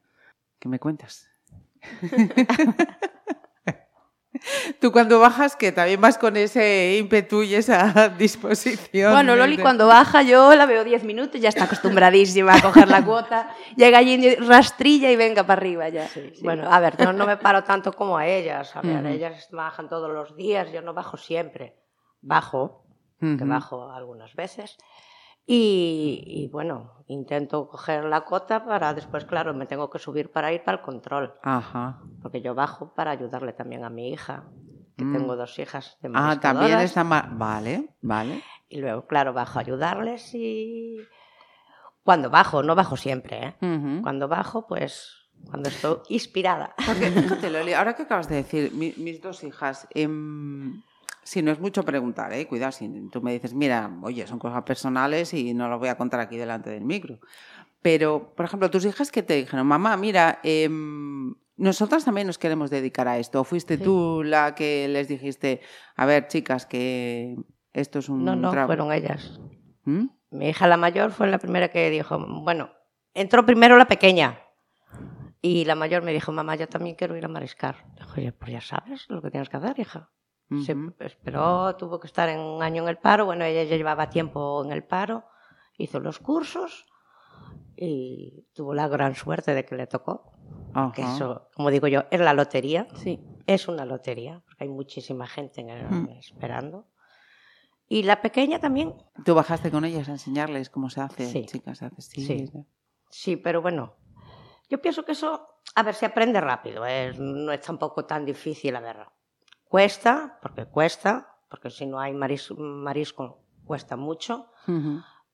[0.59, 1.29] ¿Qué me cuentas?
[4.81, 9.12] Tú cuando bajas, que también vas con ese ímpetu y esa disposición.
[9.12, 13.03] Bueno, Loli cuando baja yo la veo 10 minutos, ya está acostumbradísima a coger la
[13.05, 16.07] cuota, llega allí rastrilla y venga para arriba ya.
[16.09, 16.33] Sí.
[16.42, 18.77] Bueno, a ver, yo no me paro tanto como a ellas.
[18.77, 19.14] A ver, Ujú.
[19.14, 21.75] ellas bajan todos los días, yo no bajo siempre.
[22.21, 22.85] Bajo,
[23.21, 23.47] que Ujú.
[23.47, 24.77] bajo algunas veces.
[25.47, 30.53] Y, y, bueno, intento coger la cota para después, claro, me tengo que subir para
[30.53, 31.35] ir para el control.
[31.43, 32.01] Ajá.
[32.21, 34.45] Porque yo bajo para ayudarle también a mi hija,
[34.97, 35.13] que Mm.
[35.13, 36.83] tengo dos hijas de Ah, también mariscadoras.
[36.85, 37.29] está mal.
[37.33, 38.43] Vale, vale.
[38.69, 40.99] Y luego, claro, bajo a ayudarles y...
[42.03, 44.01] Cuando bajo, no bajo siempre, ¿eh?
[44.03, 45.13] Cuando bajo, pues
[45.49, 46.75] cuando estoy inspirada.
[46.87, 50.83] Porque, fíjate, Loli, ahora que acabas de decir, mi- mis dos hijas, em,
[51.27, 52.47] sí, no es mucho preguntar, ¿eh?
[52.47, 55.97] Cuidado, si tú me dices, mira, oye, son cosas personales y no lo voy a
[55.97, 57.19] contar aquí delante del micro.
[57.83, 62.71] Pero, por ejemplo, tus hijas que te dijeron, mamá, mira, em, nosotras también nos queremos
[62.71, 63.41] dedicar a esto.
[63.41, 63.83] ¿O fuiste Sí.
[63.83, 65.61] tú la que les dijiste,
[65.97, 67.37] a ver, chicas, que
[67.73, 68.69] esto es un No, no, trabajo"?
[68.69, 69.41] fueron ellas.
[69.85, 70.07] ¿Mm?
[70.31, 72.71] Mi hija la mayor fue la primera que dijo, bueno,
[73.15, 74.41] entró primero la pequeña.
[75.43, 77.85] Y la mayor me dijo, mamá, yo también quiero ir a mariscar.
[77.97, 80.11] Dijo, oye, pues ya sabes lo que tienes que hacer, hija.
[80.65, 83.25] Se esperó, tuvo que estar en un año en el paro.
[83.27, 85.25] Bueno, ella ya llevaba tiempo en el paro,
[85.77, 86.87] hizo los cursos
[87.77, 90.33] y tuvo la gran suerte de que le tocó.
[90.95, 92.87] Que eso, como digo yo, es la lotería.
[92.95, 93.19] Sí.
[93.47, 96.87] Es una lotería, porque hay muchísima gente en el- esperando.
[97.89, 101.47] Y la pequeña también, ¿Tú bajaste con ellas a enseñarles cómo se hace, Sí.
[101.47, 101.83] chicas?
[101.83, 102.51] Hace, sí,
[103.11, 103.37] Sí.
[103.37, 103.95] pero bueno,
[104.69, 107.13] yo pienso que eso, a ver, se aprende rápido, ¿eh?
[107.17, 108.97] no es tampoco tan difícil, a ver.
[109.69, 114.47] Cuesta, porque cuesta, porque si no hay maris- marisco, cuesta mucho,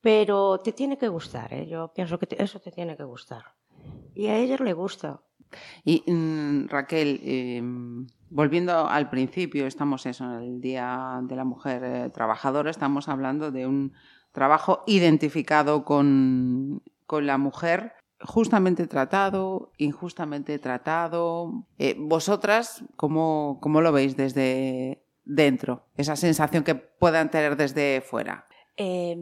[0.01, 1.67] pero te tiene que gustar, ¿eh?
[1.69, 3.55] yo pienso que te- eso te tiene que gustar.
[4.15, 5.21] Y a ellos le gusta.
[5.85, 7.61] Y mm, Raquel, eh,
[8.31, 13.51] volviendo al principio, estamos eso, en el Día de la Mujer eh, Trabajadora, estamos hablando
[13.51, 13.93] de un
[14.33, 17.93] trabajo identificado con, con la mujer,
[18.25, 21.67] justamente tratado, injustamente tratado.
[21.79, 25.87] Eh, vosotras, ¿cómo, ¿cómo lo veis desde dentro?
[25.97, 28.47] Esa sensación que puedan tener desde fuera.
[28.77, 29.17] Eh,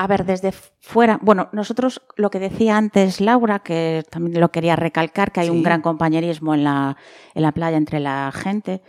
[0.00, 4.76] a ver, desde fuera, bueno, nosotros lo que decía antes Laura, que también lo quería
[4.76, 5.52] recalcar, que hay Sí.
[5.52, 6.96] un gran compañerismo en la,
[7.34, 8.82] en la playa entre la gente.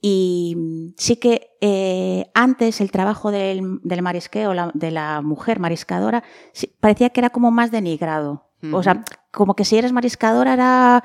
[0.00, 6.22] Y sí que eh, antes el trabajo del, del marisqueo, la- de la mujer mariscadora,
[6.52, 8.44] sí, parecía que era como más denigrado.
[8.72, 11.04] O sea, como que si eres mariscadora era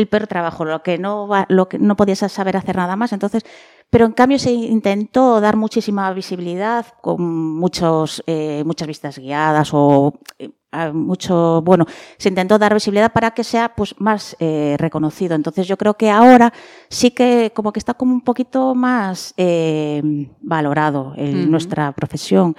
[0.00, 3.12] el peor trabajo, lo que no va- lo que no podías saber hacer nada más.
[3.12, 3.44] Entonces,
[3.90, 7.22] pero en cambio se intentó dar muchísima visibilidad con
[7.56, 10.48] muchos, eh, muchas vistas guiadas o eh,
[10.92, 11.84] mucho, bueno,
[12.16, 15.34] se intentó dar visibilidad para que sea pues más eh, reconocido.
[15.34, 16.52] Entonces yo creo que ahora
[16.88, 20.00] sí que como que está como un poquito más eh,
[20.40, 22.54] valorado en nuestra profesión,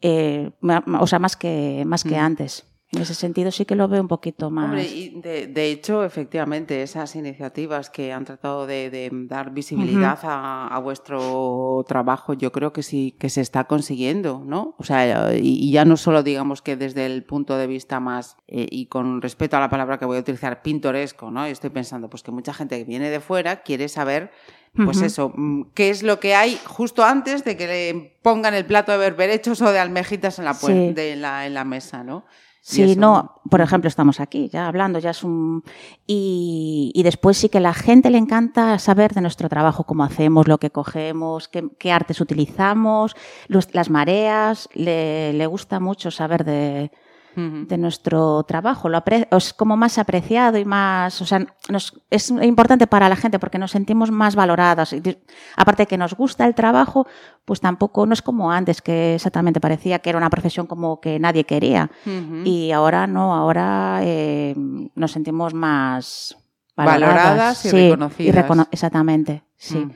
[0.00, 0.50] eh,
[0.98, 2.20] o sea, más que, más que Ujú.
[2.20, 2.64] antes.
[2.94, 4.66] En ese sentido sí que lo veo un poquito más.
[4.66, 10.18] Hombre, y de, de hecho, efectivamente, esas iniciativas que han tratado de, de dar visibilidad
[10.24, 14.74] a, a vuestro trabajo, yo creo que sí que se está consiguiendo, ¿no?
[14.78, 18.36] O sea, y, y ya no solo digamos que desde el punto de vista más,
[18.46, 21.46] eh, y con respeto a la palabra que voy a utilizar, pintoresco, ¿no?
[21.46, 24.30] Estoy pensando, pues que mucha gente que viene de fuera quiere saber
[24.86, 28.64] pues eso, mm, ¿qué es lo que hay justo antes de que le pongan el
[28.64, 30.92] plato de berberechos o de almejitas en la, Sí.
[30.94, 32.24] de la, en la mesa, ¿no?
[32.92, 35.64] Eso- no, por ejemplo, estamos aquí ya hablando, ya es un...
[36.06, 40.46] Y, y después sí que la gente le encanta saber de nuestro trabajo, cómo hacemos,
[40.46, 43.16] lo que cogemos, qué, qué artes utilizamos,
[43.48, 46.92] los- las mareas, le, le gusta mucho saber de,
[47.34, 48.88] De nuestro trabajo.
[48.88, 53.38] Lo es como más apreciado y más, o sea, nos- es importante para la gente
[53.38, 54.92] porque nos sentimos más valoradas.
[54.92, 55.02] Y
[55.56, 57.06] aparte de que nos gusta el trabajo,
[57.44, 61.18] pues tampoco no es como antes que exactamente parecía que era una profesión como que
[61.18, 61.90] nadie quería.
[62.44, 64.54] Y ahora no, ahora eh,
[64.94, 66.36] nos sentimos más
[66.76, 68.34] Valoradas valoradas, y sí, reconocidas.
[68.46, 69.86] recono- exactamente, sí.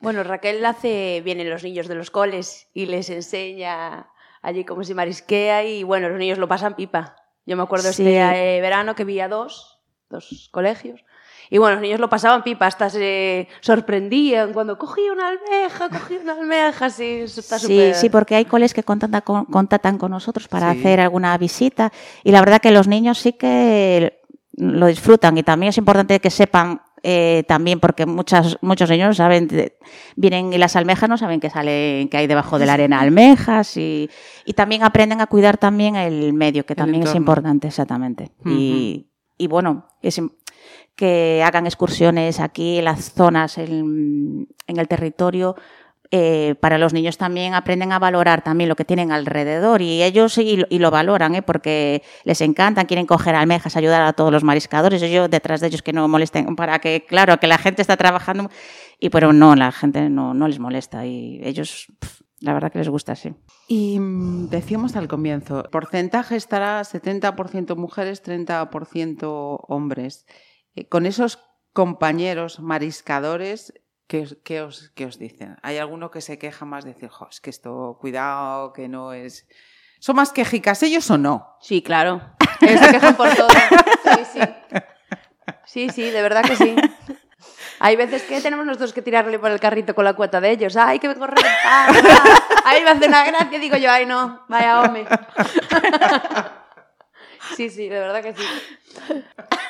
[0.00, 4.08] Bueno, Raquel hace, vienen los niños de los coles y les enseña
[4.42, 7.16] allí cómo se marisquea y bueno, los niños lo pasan pipa.
[7.46, 8.02] Yo me acuerdo Sí.
[8.06, 9.78] este eh, verano que vi a dos,
[10.10, 11.04] dos colegios.
[11.50, 16.16] Y bueno, los niños lo pasaban pipa, hasta se sorprendían cuando cogí una almeja, cogí
[16.16, 17.94] una almeja, sí, eso está Sí, súper...
[17.94, 20.78] sí, porque hay coles que contactan con, contactan con nosotros para Sí.
[20.78, 21.92] hacer alguna visita
[22.24, 24.20] y la verdad que los niños sí que
[24.56, 29.48] lo disfrutan y también es importante que sepan eh, también porque muchas, muchos niños saben,
[30.16, 33.76] vienen y las almejas no saben que salen, que hay debajo de la arena almejas
[33.76, 34.08] y,
[34.44, 38.32] y también aprenden a cuidar también el medio, que El también es importante, exactamente.
[38.46, 40.20] y, y bueno, es
[40.94, 45.56] que hagan excursiones aquí en las zonas, en, en el territorio,
[46.14, 50.36] eh, para los niños también aprenden a valorar también lo que tienen alrededor y ellos
[50.36, 51.40] y, y lo valoran, ¿eh?
[51.40, 55.80] porque les encantan, quieren coger almejas, ayudar a todos los mariscadores, yo detrás de ellos
[55.80, 58.50] que no molesten, para que, claro, que la gente está trabajando,
[59.00, 61.86] y pero no, la gente no, no les molesta y ellos,
[62.40, 63.34] la verdad que les gusta, sí.
[63.66, 70.26] Y mm, decíamos al comienzo, porcentaje estará 70% mujeres, 30% hombres.
[70.74, 71.38] Eh, con esos
[71.72, 73.72] compañeros mariscadores,
[74.12, 75.56] ¿qué os, qué os- qué os dicen?
[75.62, 79.14] ¿Hay alguno que se queja más de decir, jo, es que esto, cuidado, que no
[79.14, 79.48] es...
[80.00, 81.56] ¿Son más quejicas ellos o no?
[81.62, 82.20] Sí, claro.
[82.60, 83.48] Que se quejan por todo.
[83.48, 84.40] Sí, sí.
[85.64, 86.76] Sí, sí, de verdad que sí.
[87.80, 90.76] Hay veces que tenemos nosotros que tirarle por el carrito con la cuota de ellos.
[90.76, 91.34] ¡Ay, que me corre!
[91.64, 92.62] Ah, ah.
[92.66, 94.44] Ahí me hace una gracia, digo yo, ¡ay, no!
[94.48, 95.06] Vaya hombre.
[97.56, 98.44] Sí, sí, de verdad que sí.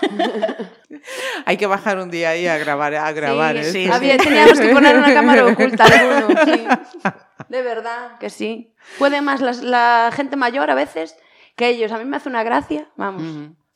[1.46, 3.56] Hay que bajar un día ahí a grabar, a grabar.
[3.56, 3.64] ¿eh?
[3.64, 6.64] sí, Había- teníamos que poner una cámara oculta alguno, sí.
[7.48, 8.72] De verdad que sí.
[8.98, 11.16] Puede más la gente mayor a veces
[11.56, 11.92] que ellos.
[11.92, 13.22] A mí me hace una gracia, vamos.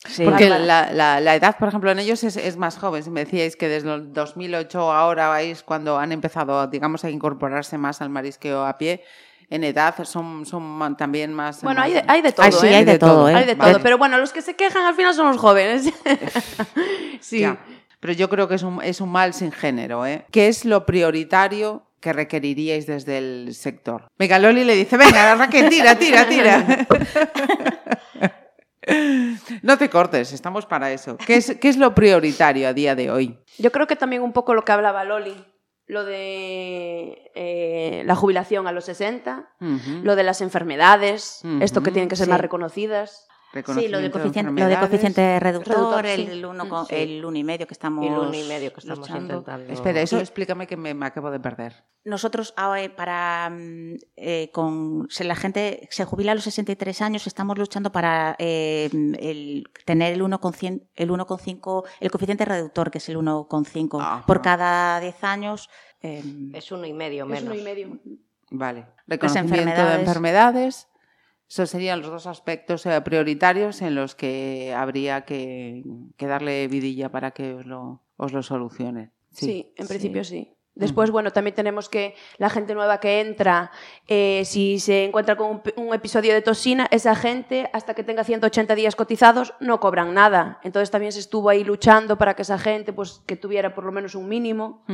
[0.08, 0.24] Sí.
[0.24, 3.02] Porque la, la- la edad, por ejemplo, en ellos es, es más joven.
[3.02, 7.76] Si me decíais que desde el 2008 ahora vais cuando han empezado, digamos, a incorporarse
[7.76, 9.02] más al marisqueo a pie,
[9.48, 11.62] en edad son, son también más...
[11.62, 12.76] Bueno, más- hay de, hay de todo, sí, ¿eh?
[12.76, 13.34] hay de todo, ¿eh?
[13.34, 13.72] Hay de Vale.
[13.74, 15.92] todo, pero bueno, los que se quejan al final son los jóvenes.
[17.20, 17.40] sí.
[17.40, 17.58] Ya.
[18.00, 20.04] Pero yo creo que es un, es un mal sin género.
[20.06, 20.26] ¿eh?
[20.30, 24.06] ¿Qué es lo prioritario que requeriríais desde el sector?
[24.18, 26.86] Venga, Loli le dice, venga, Raquel, tira, tira, tira.
[29.62, 31.16] No te cortes, estamos para eso.
[31.16, 33.36] ¿Qué es, ¿Qué es lo prioritario a día de hoy?
[33.58, 35.34] Yo creo que también un poco lo que hablaba Loli,
[35.86, 40.00] lo de eh, la jubilación a los 60, Ujú.
[40.02, 42.30] lo de las enfermedades, esto que tienen que ser sí.
[42.30, 43.28] más reconocidas.
[43.52, 46.30] Sí, lo de Reconocimiento coficiente, lo de coficiente reductor, Reductor, el, sí.
[46.32, 46.94] el uno, con- Sí.
[46.96, 49.34] el uno y medio que estamos el uno y medio que estamos luchando.
[49.38, 49.72] intentando.
[49.72, 50.22] Espera, eso Sí.
[50.22, 51.84] explícame que me, me acabo de perder.
[52.04, 57.00] Nosotros ahora, eh, para mm, eh, con si la gente se jubila a los 63
[57.00, 62.98] años, estamos luchando para eh, el, tener el 1,5 el 1,5 el coeficiente reductor, que
[62.98, 64.24] es el 1,5 Ajá.
[64.26, 65.70] por cada 10 años.
[66.02, 67.44] eh, Es uno y medio Es menos.
[67.44, 67.98] uno y medio.
[68.50, 68.86] Vale.
[69.06, 70.88] Reconocimiento de enfermedades.
[71.48, 75.84] Esos serían los dos aspectos eh, prioritarios en los que habría que,
[76.16, 79.12] que darle vidilla para que os lo, os lo solucione.
[79.30, 80.55] Sí, en principio sí.
[80.76, 83.70] Después, bueno, también tenemos que la gente nueva que entra,
[84.06, 88.74] eh, si se encuentra con un, episodio de toxina, esa gente, hasta que tenga 180
[88.74, 90.60] días cotizados, no cobran nada.
[90.62, 93.92] Entonces también se estuvo ahí luchando para que esa gente, pues, que tuviera por lo
[93.92, 94.84] menos un mínimo.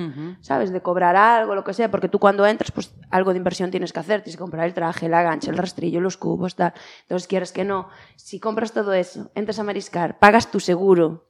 [0.40, 0.72] ¿sabes?
[0.72, 3.92] De cobrar algo, lo que sea, porque tú cuando entras, pues algo de inversión tienes
[3.92, 6.72] que hacer, tienes que comprar el traje, la gancha, el rastrillo, los cubos, tal.
[7.02, 11.28] Entonces, quieres que no, si compras todo eso, entras a mariscar, pagas tu seguro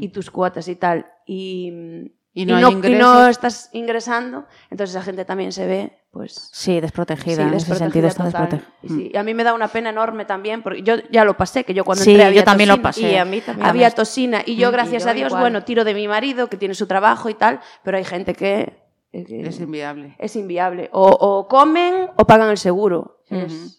[0.00, 4.44] y tus cuotas y tal, y, Y no, y hay no, y no estás ingresando,
[4.68, 6.50] entonces esa gente también se ve, pues...
[6.52, 7.36] Sí, desprotegida.
[7.36, 8.68] sí, en ese sentido está desprotegida.
[8.82, 11.36] Y sí, y a mí me da una pena enorme también, porque yo ya lo
[11.36, 12.88] pasé, que yo cuando Sí, entré yo había también lo tosina.
[12.88, 13.12] pasé.
[13.12, 13.68] Y a mí también.
[13.68, 15.42] Había tosina y yo, Mm, y gracias yo a Dios, igual.
[15.42, 18.82] bueno, tiro de mi marido, que tiene su trabajo y tal, pero hay gente que...
[19.12, 20.16] eh, que Es inviable.
[20.18, 20.88] es inviable.
[20.92, 23.20] O, o comen o pagan el seguro.
[23.30, 23.70] Es- Ujú.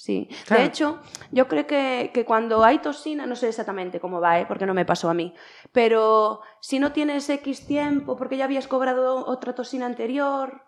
[0.00, 0.30] Sí.
[0.46, 0.62] Claro.
[0.62, 0.98] De hecho,
[1.30, 4.46] yo creo que, que cuando hay tosina, no sé exactamente cómo va, ¿eh?
[4.48, 5.34] porque no me pasó a mí,
[5.72, 10.62] pero si no tienes X tiempo, porque ya habías cobrado otra tosina anterior,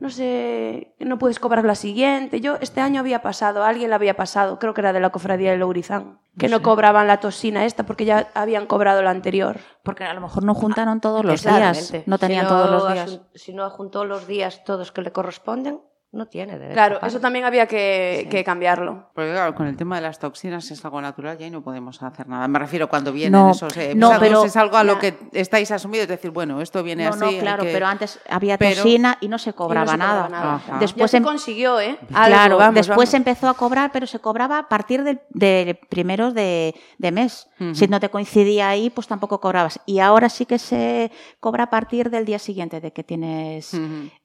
[0.00, 2.42] no sé, no puedes cobrar la siguiente.
[2.42, 5.52] Yo este año había pasado, alguien la había pasado, creo que era de la cofradía
[5.52, 9.60] de Lourizán, que no, cobraban la tosina esta porque ya habían cobrado la anterior.
[9.82, 11.94] Porque a lo mejor no juntaron todos los días.
[12.04, 13.20] No tenían Si todos los días.
[13.34, 15.80] Si no juntó los días todos que le corresponden,
[16.14, 16.74] no tiene derecho.
[16.74, 19.10] Claro, a eso también había que, que cambiarlo.
[19.14, 22.02] Porque claro, con el tema de las toxinas es algo natural y ahí no podemos
[22.02, 22.46] hacer nada.
[22.48, 25.70] Me refiero cuando vienen No, esos eh, no, pero- es algo a lo que estáis
[25.70, 27.20] asumidos, es decir, bueno, esto viene No, así.
[27.36, 30.22] no, claro, que- pero antes había pero- tosina y no se cobraba, no se nada.
[30.24, 30.54] cobraba nada.
[30.56, 30.72] Ajá.
[30.74, 31.98] Ya Después se em- consiguió, ¿eh?
[32.08, 33.14] Claro, Algo, vamos, después vamos.
[33.14, 37.48] empezó a cobrar, pero se cobraba a partir del de primeros de, de mes.
[37.72, 39.80] Si no te coincidía ahí, pues tampoco cobrabas.
[39.86, 43.72] Y ahora sí que se cobra a partir del día siguiente de que tienes.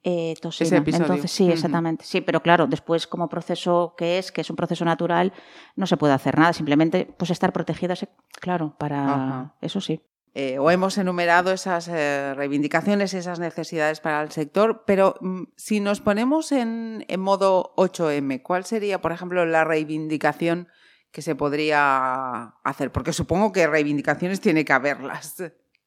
[0.04, 0.68] Eh, tosina.
[0.68, 1.06] Ese episodio.
[1.06, 2.06] Entonces, sí, exactamente.
[2.06, 5.34] Sí, pero claro, después como proceso que es, que es un proceso natural,
[5.76, 6.54] no se puede hacer nada.
[6.54, 8.08] Simplemente, pues estar protegidas,
[8.40, 9.56] claro, para Ajá.
[9.62, 10.02] eso sí.
[10.36, 15.80] Eh, o hemos enumerado esas eh, reivindicaciones, esas necesidades para el sector, pero mm, si
[15.80, 20.68] nos ponemos en, en modo 8M, ¿cuál sería, por ejemplo, la reivindicación
[21.12, 22.92] que se podría hacer?
[22.92, 25.36] Porque supongo que reivindicaciones tiene que haberlas.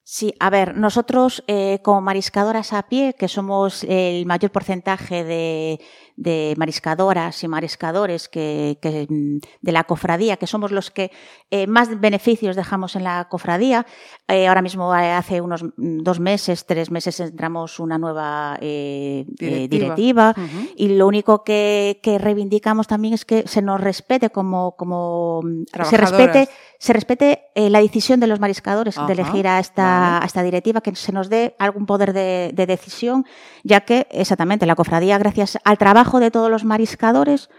[0.05, 5.81] Sí, a ver, nosotros eh, como mariscadoras a pie, que somos el mayor porcentaje de,
[6.17, 11.11] de mariscadoras y mariscadores que, que, mm, de la cofradía, que somos los que
[11.51, 13.87] eh, más beneficios dejamos en la cofradía.
[14.29, 19.25] Eh, ahora mismo, eh, hace unos mm, dos meses, tres meses, entramos una nueva eh,
[19.39, 20.35] eh, directiva.
[20.37, 20.69] Ujú.
[20.77, 25.65] Y lo único que, que reivindicamos también es que se nos respete como, como mm,
[25.85, 26.49] se respete,
[26.79, 30.95] se respete la decisión de los mariscadores de elegir a esta, a esta directiva, que
[30.97, 33.25] se nos dé algún poder de, de decisión,
[33.63, 37.51] ya que exactamente la cofradía, gracias al trabajo de todos los mariscadores,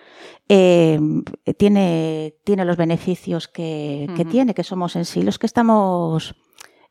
[0.50, 1.00] eh,
[1.58, 6.36] tiene, tiene los beneficios que, tiene, que somos en sí los que estamos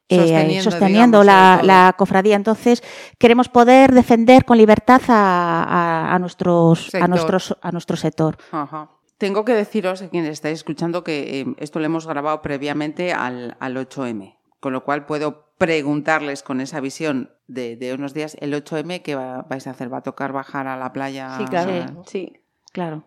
[0.09, 2.37] eh, Sosteniendo, sosteniendo, digamos, la, cofradía.
[2.37, 2.83] Entonces,
[3.19, 7.03] queremos poder defender con libertad a, a- a nuestros, Sector.
[7.03, 8.37] a, nuestros, a nuestro sector.
[8.51, 8.91] Ajá.
[9.19, 13.57] Tengo que deciros, a quienes estáis escuchando, que eh, esto lo hemos grabado previamente al,
[13.61, 18.53] al 8M, con lo cual puedo preguntarles con esa visión de, de unos días, el
[18.55, 19.93] 8M, ¿qué va- vais a hacer?
[19.93, 21.37] ¿Va a tocar bajar a la playa?
[21.39, 22.05] Sí, claro.
[22.07, 22.33] Sí.
[22.73, 23.05] Claro.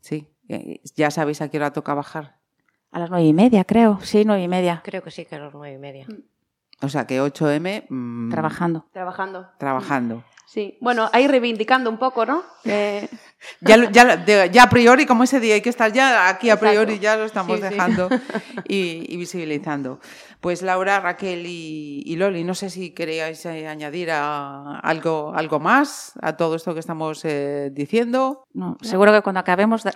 [0.00, 0.28] Sí.
[0.48, 2.36] Eh, ¿Ya sabéis a qué hora toca bajar?
[2.90, 3.98] A las nueve y media, creo.
[4.02, 4.80] Sí, nueve y media.
[4.84, 6.06] Creo que sí, que a las nueve y media.
[6.82, 7.84] O sea, que 8M...
[7.88, 8.86] mm, Trabajando.
[8.92, 9.48] Trabajando.
[9.58, 10.24] Trabajando.
[10.52, 10.76] Sí.
[10.82, 12.42] Bueno, ahí reivindicando un poco, ¿no?
[12.64, 13.08] Eh,
[13.60, 16.68] Ya, a priori, como ese día hay que estar ya aquí a Exacto.
[16.70, 17.70] priori, ya lo estamos Sí, sí.
[17.70, 18.08] dejando
[18.68, 19.98] y, y visibilizando.
[20.40, 25.58] Pues Laura, Raquel y, y Loli, no sé si queríais eh, añadir a- algo, algo
[25.58, 28.44] más a todo esto que estamos eh, diciendo.
[28.54, 29.90] No, seguro que cuando acabemos de,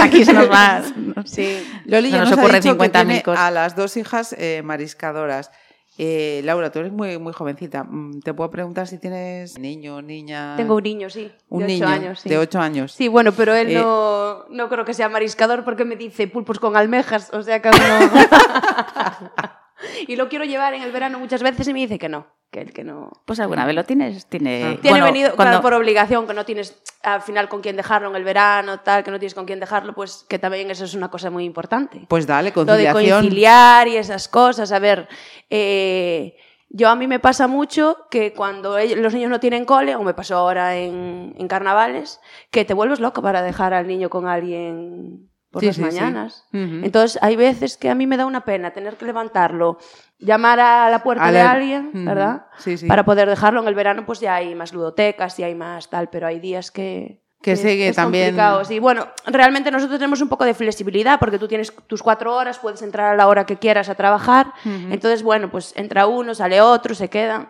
[0.00, 0.82] aquí se nos va.
[1.24, 1.62] sí.
[1.86, 3.40] Loli Se ya nos nos, ha ocurren dicho que 50.000 tiene cosas.
[3.40, 5.50] a las dos hijas eh, mariscadoras.
[5.98, 7.84] Eh, Laura, tú eres muy, muy jovencita.
[7.84, 10.54] Mm, ¿Te puedo preguntar si tienes niño, niña?
[10.56, 11.30] Tengo un niño, sí.
[11.48, 12.28] Un de niño ocho años, sí.
[12.28, 12.92] de ocho años.
[12.92, 16.58] Sí, bueno, pero él Eh, no, no creo que sea mariscador porque me dice pulpos
[16.58, 17.76] con almejas, o sea que no.
[20.08, 22.60] y lo quiero llevar en el verano muchas veces y me dice que no, que
[22.60, 23.10] él que no.
[23.24, 24.26] Pues alguna vez lo tienes.
[24.26, 24.78] Tiene, Ah.
[24.80, 28.08] Tiene bueno, venido cuando- claro, por obligación, que no tienes al final con quién dejarlo
[28.10, 30.94] en el verano, tal, que no tienes con quién dejarlo, pues que también eso es
[30.94, 32.04] una cosa muy importante.
[32.08, 33.20] Pues dale, Lo de conciliación.
[33.22, 34.70] conciliar y esas cosas.
[34.70, 35.08] A ver,
[35.50, 36.36] eh,
[36.68, 40.02] yo a mí me pasa mucho que cuando ellos- los niños no tienen cole, o
[40.02, 44.26] me pasó ahora en, en carnavales, que te vuelves loco para dejar al niño con
[44.28, 45.86] alguien por Sí, las sí, sí.
[45.86, 46.44] mañanas.
[46.52, 49.78] Entonces, hay veces que a mí me da una pena tener que levantarlo,
[50.18, 52.04] llamar a la puerta A de alguien, Ujú.
[52.06, 52.46] ¿verdad?
[52.58, 52.86] Sí, sí.
[52.88, 56.08] Para poder dejarlo en el verano, pues ya hay más ludotecas y hay más tal,
[56.08, 57.20] pero hay días que...
[57.42, 58.78] Que sigue es también- complicado, sí.
[58.78, 62.80] Bueno, realmente nosotros tenemos un poco de flexibilidad porque tú tienes tus cuatro horas, puedes
[62.82, 64.52] entrar a la hora que quieras a trabajar.
[64.64, 67.48] Entonces, bueno, pues entra uno, sale otro, se quedan.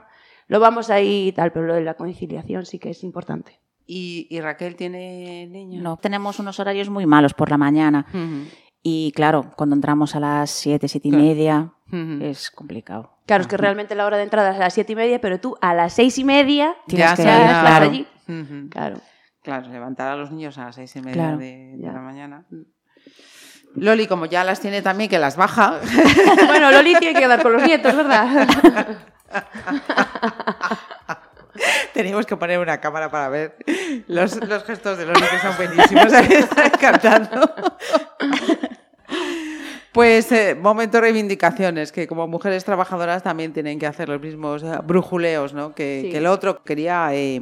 [0.48, 3.60] Lo vamos ahí y tal, pero lo de la conciliación sí que es importante.
[3.86, 5.82] ¿Y, y Raquel tiene niños?
[5.82, 8.06] No, tenemos unos horarios muy malos por la mañana.
[8.82, 11.24] Y claro, cuando entramos a las siete, siete y Claro.
[11.24, 11.72] media,
[12.22, 13.18] es complicado.
[13.26, 15.38] Claro, es que realmente la hora de entrada es a las siete y media, pero
[15.40, 17.84] tú a las seis y media Tienes Ya que estás claro.
[17.86, 18.06] allí.
[18.70, 18.96] Claro.
[19.42, 22.44] Claro, levantar a los niños a las seis y media Claro, de, de la mañana.
[23.74, 25.80] Loli, como ya las tiene también, que las baja.
[26.46, 28.48] bueno, Loli tiene que quedar con los nietos, ¿verdad?
[31.92, 33.56] Teníamos que poner una cámara para ver
[34.06, 36.12] los, los gestos de Loni, que son buenísimos.
[36.12, 37.52] Está encantando.
[39.92, 44.62] Pues eh, momento de reivindicaciones, que como mujeres trabajadoras también tienen que hacer los mismos
[44.62, 45.74] eh, brujuleos ¿no?
[45.74, 46.10] que, Sí.
[46.10, 46.64] que el otro.
[46.64, 47.40] Quería eh,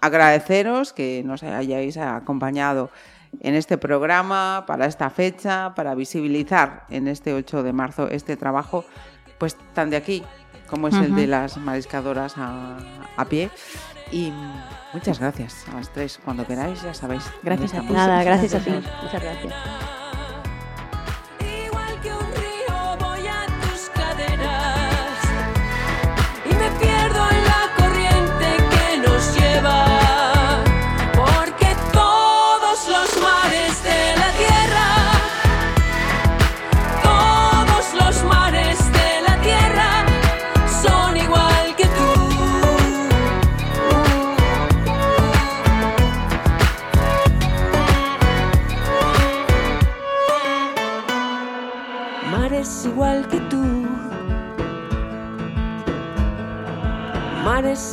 [0.00, 2.90] agradeceros que nos hayáis acompañado
[3.40, 8.84] en este programa, para esta fecha, para visibilizar en este 8 de marzo este trabajo,
[9.38, 10.24] pues tan de aquí
[10.72, 12.78] como es el de las mariscadoras a,
[13.14, 13.50] a pie.
[14.10, 14.32] Y
[14.94, 16.18] muchas gracias a las tres.
[16.24, 17.24] Cuando queráis, ya sabéis.
[17.42, 17.92] Gracias a ti.
[17.92, 17.92] estamos.
[17.92, 18.70] Nada, gracias a ti.
[18.70, 20.01] Muchas gracias.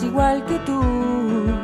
[0.03, 1.58] Igual que tú.